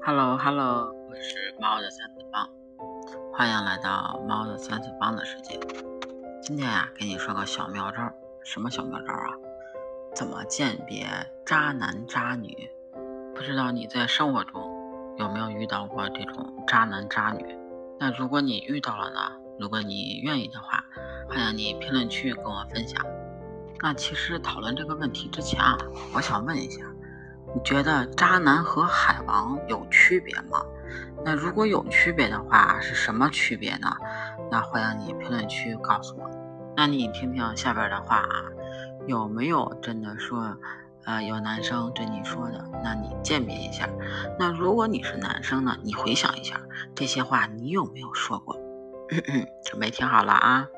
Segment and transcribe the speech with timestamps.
[0.00, 2.48] Hello Hello，我是猫的三次方，
[3.32, 5.58] 欢迎来到猫的三次方的世界。
[6.40, 8.10] 今天呀，给你说个小妙招，
[8.44, 9.34] 什么小妙招啊？
[10.14, 11.06] 怎么鉴别
[11.44, 12.70] 渣男渣女？
[13.34, 14.62] 不知道你在生活中
[15.18, 17.58] 有没有遇到过这种渣男渣女？
[17.98, 19.20] 那如果你遇到了呢？
[19.58, 20.84] 如果你愿意的话，
[21.28, 23.04] 欢迎你评论区跟我分享。
[23.80, 25.76] 那其实讨论这个问题之前啊，
[26.14, 26.82] 我想问一下。
[27.54, 30.64] 你觉得渣男和海王有区别吗？
[31.22, 33.94] 那如果有区别的话，是什么区别呢？
[34.50, 36.30] 那欢迎你评论区告诉我。
[36.74, 38.44] 那你听听下边的话啊，
[39.06, 40.56] 有没有真的说，
[41.04, 42.64] 呃，有男生对你说的？
[42.82, 43.86] 那你鉴别一下。
[44.38, 46.58] 那如果你是男生呢，你回想一下
[46.94, 48.56] 这些话，你有没有说过？
[49.62, 50.68] 准备听好了啊。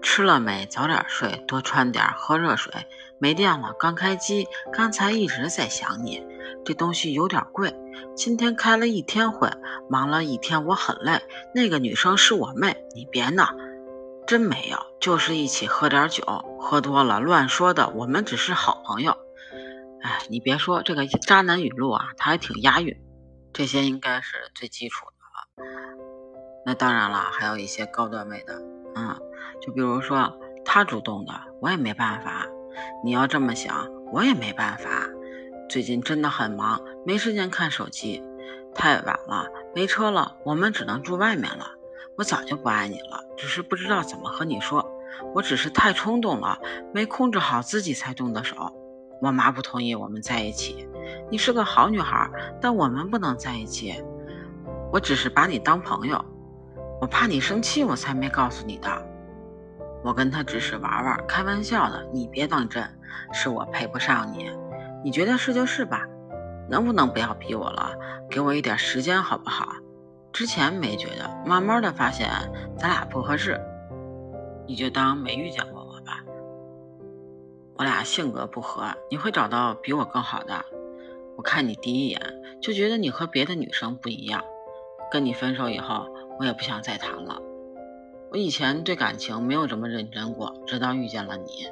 [0.00, 0.64] 吃了没？
[0.66, 2.72] 早点睡，多穿点，喝热水。
[3.18, 6.24] 没电了，刚开机，刚才一直在想你。
[6.68, 7.74] 这东西有点贵，
[8.14, 9.48] 今天开了一天会，
[9.88, 11.18] 忙了一天，我很累。
[11.54, 13.54] 那个女生是我妹，你别闹，
[14.26, 16.22] 真没有，就是一起喝点酒，
[16.60, 17.88] 喝多了乱说的。
[17.88, 19.16] 我们只是好朋友。
[20.02, 22.94] 哎，你别说这个渣男语录啊，他还挺押韵。
[23.54, 25.72] 这些应该是最基础的了。
[26.66, 28.60] 那当然了，还有一些高段位的，
[28.94, 29.18] 嗯。
[29.62, 32.46] 就比如说他主动的，我也没办法。
[33.02, 35.08] 你要这么想，我也没办法。
[35.68, 38.22] 最近真的很忙，没时间看手机。
[38.74, 41.66] 太晚了，没车了，我们只能住外面了。
[42.16, 44.84] 我早就不爱你了，只是不知道怎么和你说。
[45.34, 46.58] 我只是太冲动了，
[46.94, 48.56] 没控制好自己才动的手。
[49.20, 50.88] 我妈不同意我们在一起。
[51.30, 52.30] 你是个好女孩，
[52.62, 54.02] 但我们不能在一起。
[54.90, 56.24] 我只是把你当朋友，
[56.98, 58.88] 我怕你生气，我才没告诉你的。
[60.02, 62.82] 我跟他只是玩玩，开玩笑的，你别当真。
[63.32, 64.50] 是我配不上你，
[65.08, 66.06] 你觉得是就是吧？
[66.68, 67.96] 能不能不要逼我了？
[68.28, 69.72] 给我一点时间好不好？
[70.34, 72.28] 之前没觉得，慢慢的发现
[72.76, 73.58] 咱俩不合适，
[74.66, 76.22] 你就当没遇见过我吧。
[77.78, 80.62] 我俩性格不合，你会找到比我更好的。
[81.38, 82.20] 我看你第一眼
[82.60, 84.44] 就觉得你和别的女生不一样，
[85.10, 86.06] 跟你分手以后，
[86.38, 87.40] 我也不想再谈了。
[88.30, 91.66] 我以前对感情没有这么认真过，直到遇见了你。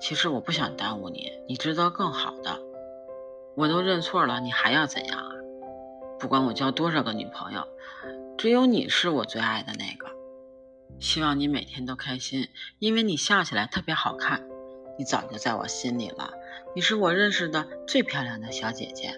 [0.00, 2.58] 其实我不想耽误你，你值得更好的。
[3.54, 5.30] 我都认错了，你还要怎样啊？
[6.18, 7.66] 不管我交多少个女朋友，
[8.38, 10.08] 只有你是我最爱的那个。
[10.98, 14.42] 希望你每天都开心，因为你笑起来特别好看。
[14.98, 16.32] 你早就在我心里了，
[16.74, 19.14] 你是我认识的最漂亮的小姐姐。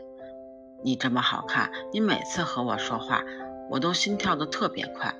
[0.84, 3.25] 你这么好看，你每次和我说话，
[3.70, 5.14] 我都心跳的特别快。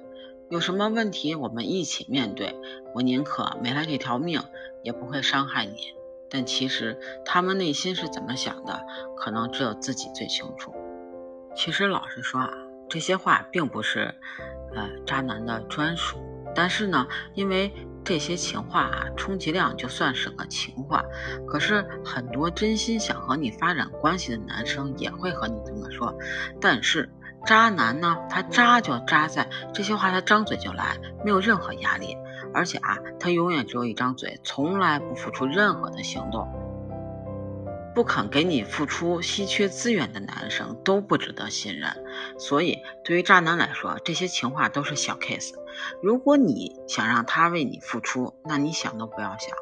[0.53, 2.55] 有什么问题，我们一起面对。
[2.95, 4.39] 我宁可没了这条命，
[4.83, 5.95] 也不会伤害你。
[6.29, 8.85] 但其实他们内心是怎么想的，
[9.17, 10.75] 可能只有自己最清楚。
[11.57, 12.51] 其实老实说啊，
[12.87, 14.15] 这些话并不是，
[14.75, 16.19] 呃，渣男的专属。
[16.55, 17.73] 但是呢，因为
[18.05, 21.03] 这些情话啊，充其量就算是个情话。
[21.49, 26.15] 可是很多真心想和你发展关系的男生也会和你这么说。
[26.61, 27.09] 但是。
[27.45, 28.17] 渣男呢？
[28.31, 32.17] 他渣就渣在这些话，他张嘴就来，没有任何压力，
[32.55, 36.49] 而且啊，他永远只有一张嘴，从来不付出任何的行动，
[37.95, 41.91] 不肯给你付出稀缺资源的男生都不值得信任。
[42.39, 45.53] 所以，对于渣男来说，这些情话都是小 case。
[46.01, 49.57] 如果你想让他为你付出，那你想都不要想。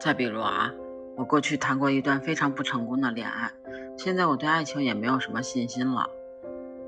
[0.00, 0.70] 再比如啊，
[1.16, 3.50] 我过去谈过一段非常不成功的恋爱，
[3.98, 6.08] 现在我对爱情也没有什么信心了。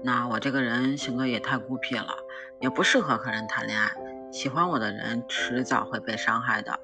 [0.04, 2.14] 那我这个人性格也太孤僻了，
[2.60, 3.92] 也不适合和人谈恋爱。
[4.32, 6.80] 喜欢我的人迟早会被伤害的，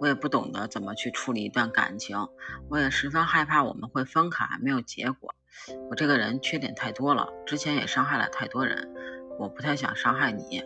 [0.00, 2.28] 我也不懂得怎么去处理一段感情，
[2.68, 5.34] 我也十分害怕我们会分开没有结果。
[5.88, 8.92] 我这个人缺点太多了，之前也伤害了太多人，
[9.38, 10.62] 我不太想伤害你。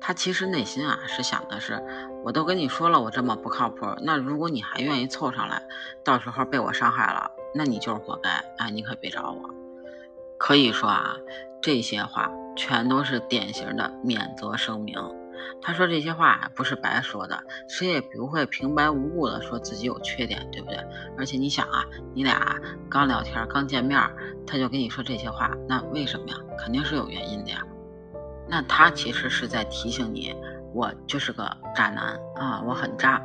[0.00, 1.82] 他其实内心啊是想的是，
[2.24, 5.62] 我都跟你说了我这么不靠谱，那如果你还愿意凑上来，
[6.04, 8.30] 到时候被我伤害了，那你就是活该。
[8.58, 9.63] 哎，你可别找我。
[10.38, 11.16] 可以说啊，
[11.62, 14.98] 这些话全都是典型的免责声明。
[15.62, 20.78] 他说这些话不是白说的，谁也不会平白无故的说自己有缺点，对不对？
[21.16, 21.84] 而且你想啊，
[22.14, 22.56] 你俩
[22.88, 24.00] 刚聊天、刚见面，
[24.46, 26.36] 他就跟你说这些话，那为什么呀？
[26.58, 27.62] 肯定是有原因的呀。
[28.48, 30.34] 那他其实是在提醒你，
[30.74, 33.22] 我就是个渣男啊，我很渣。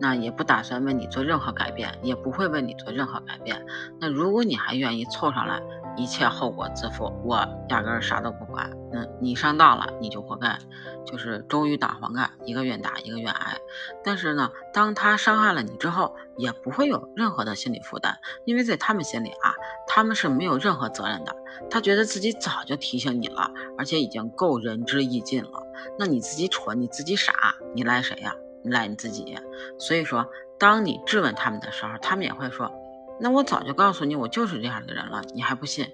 [0.00, 3.66] 那也不打算为你做任何改变，也不会为你做任何改变。
[4.00, 5.60] 那如果你还愿意凑上来，
[5.98, 7.36] 一切后果自负，我
[7.68, 8.70] 压根儿啥都不管。
[8.92, 10.56] 嗯你上当了，你就活该，
[11.04, 13.58] 就是周瑜打黄盖，一个愿打一个愿挨。
[14.04, 19.52] 但是呢，当他伤害了你之后，也不会有任何的心理负担，因为在他们心里啊，
[19.88, 21.34] 他们是没有任何责任的。
[21.68, 25.50] 他觉得自己早就提醒你了，而且已经够仁至义尽了。
[25.98, 27.32] 那你自己蠢，你自己傻，
[27.74, 28.32] 你赖谁呀？
[28.62, 29.36] 你赖你自己。
[29.78, 30.26] 所以说，
[30.58, 32.70] 当你质问他们的时候，他们也会说
[33.20, 35.88] ：“那我早就告诉你，我就是这样的人了，你还不信？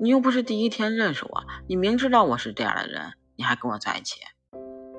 [0.00, 4.20] 你又不是第一天认识我，你明知道我是这样的人，你还跟我在一起。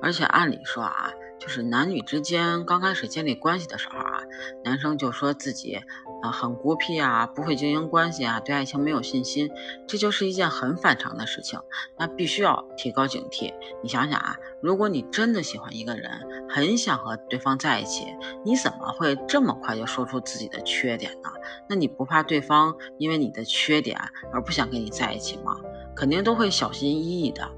[0.00, 4.22] 而且按理说啊。”就是男女之间刚开始建立关系的时候啊，
[4.64, 5.78] 男生就说自己
[6.22, 9.50] 啊很孤僻啊，不会经营关系啊，对爱情没有信心，
[9.86, 11.60] 这就是一件很反常的事情，
[11.96, 13.52] 那必须要提高警惕。
[13.82, 16.10] 你想想啊，如果你真的喜欢一个人，
[16.48, 18.06] 很想和对方在一起，
[18.44, 21.30] 你怎么会这么快就说出自己的缺点呢？
[21.68, 23.98] 那你不怕对方因为你的缺点
[24.32, 25.56] 而不想跟你在一起吗？
[25.94, 27.48] 肯定都会小心翼翼的，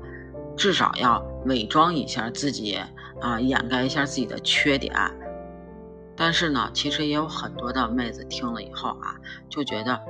[0.56, 2.78] 至少要伪装一下自己。
[3.20, 4.94] 啊，掩盖一下自己的缺点，
[6.20, 9.16] 但是呢，其实也有很多的妹子听了以后啊，
[9.48, 10.02] 就觉得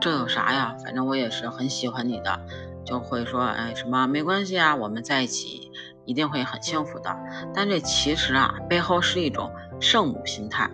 [0.00, 0.76] 这有啥呀？
[0.82, 2.40] 反正我也是很喜欢你的，
[2.84, 5.70] 就会说，哎，什么没关系啊，我们在一起
[6.04, 7.16] 一定会很幸福的。
[7.54, 10.68] 但这其实啊，背后是一种圣母心态，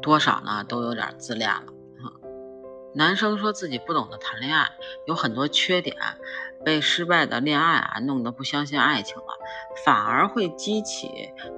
[0.00, 1.64] 多少呢都有点自恋了。
[2.94, 4.70] 男生说自己不懂得谈恋爱，
[5.08, 5.96] 有很多缺点，
[6.64, 9.24] 被失败的恋爱啊弄得不相信爱情了，
[9.84, 11.10] 反而会激起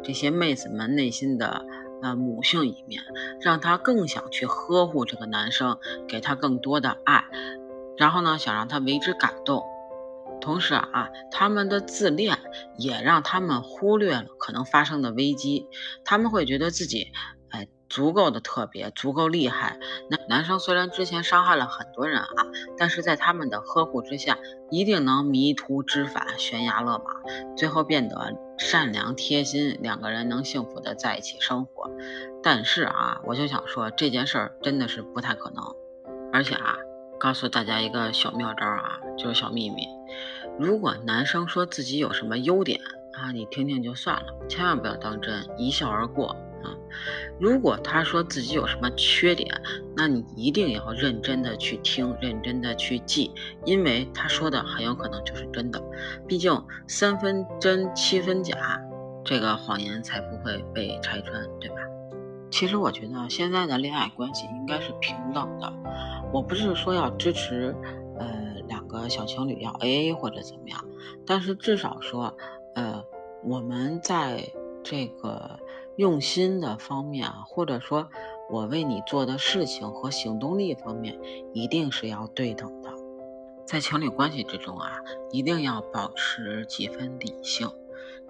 [0.02, 1.66] 这些妹子们内心的
[2.04, 3.02] 呃母性一面，
[3.40, 7.24] 让她更想去呵护这个男生，给他更多的爱，
[7.96, 9.64] 然后呢想让他为之感动。
[10.40, 12.38] 同时啊，他们的自恋
[12.76, 15.66] 也让他们忽略了可能发生的危机，
[16.04, 17.08] 他们会觉得自己。
[17.86, 19.78] 足够的特别，足够厉害。
[20.10, 22.26] 男男生虽然之前伤害了很多人啊，
[22.76, 24.36] 但是在他们的呵护之下，
[24.68, 27.04] 一定能迷途知返，悬崖勒马，
[27.56, 28.34] 最后变得
[28.64, 31.90] 善良贴心，两个人能幸福的在一起生活。
[32.42, 35.62] 但是啊，我就想说这件事儿真的是不太可能。
[36.32, 36.78] 而且啊，
[37.20, 39.86] 告诉大家一个小妙招啊，就是小秘密：
[40.58, 42.80] 如果男生说自己有什么优点
[43.12, 46.34] 啊，你听听就算了，千万不要当真，一笑而过。
[47.40, 49.60] 如果他说自己有什么缺点，
[49.96, 53.32] 那你一定要认真的去听，认真的去记，
[53.64, 55.82] 因为他说的很有可能就是真的。
[56.28, 58.80] 毕竟三分真七分假，
[59.24, 61.76] 这个谎言才不会被拆穿，对吧？
[62.50, 65.72] 其实我觉得现在的恋爱关系应该是平等的。
[66.32, 67.74] 我不是说要支持，
[68.18, 70.84] 呃，两个小情侣要 A A 或者怎么样，
[71.26, 72.36] 但是至少说，
[72.76, 73.04] 呃，
[73.42, 74.48] 我们在
[74.84, 75.58] 这个。
[75.96, 78.08] 用心的方面啊，或者说
[78.50, 81.18] 我为你做的事情和行动力方面，
[81.52, 82.90] 一定是要对等的。
[83.64, 84.90] 在情侣关系之中啊，
[85.30, 87.70] 一定要保持几分理性，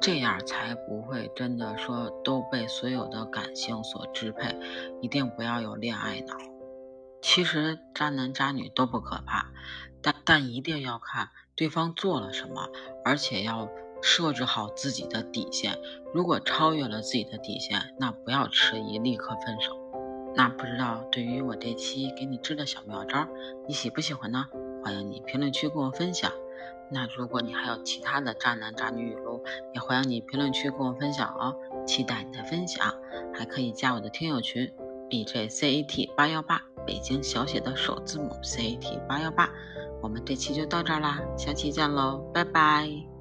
[0.01, 4.57] 这样才不会真的说都被所有的感性所支配。
[5.01, 6.37] 一定不要有恋爱脑。
[7.23, 9.47] 其实渣男渣女都不可怕，
[10.03, 12.69] 但但一定要看对方做了什么，
[13.05, 13.69] 而且要。
[14.07, 15.79] 设置好自己的底线，
[16.13, 19.75] 如果超越了自己的底线，那不要迟疑，立刻分手。
[20.37, 23.27] 那不知道对于我这期给你支的小妙招，
[23.67, 24.47] 你喜不喜欢呢？
[24.85, 26.31] 欢迎你评论区跟我分享。
[26.91, 29.43] 那如果你还有其他的渣男渣女语录，
[29.73, 31.57] 也欢迎你评论区跟我分享哦。
[31.87, 32.95] 期待你的分享，
[33.33, 34.71] 还可以加我的听友群
[35.09, 39.49] b j c a t 八幺八，北京小写的首字母 c a t 八幺八。
[40.03, 43.14] 我们这期就到这儿啦，下期见喽，拜拜。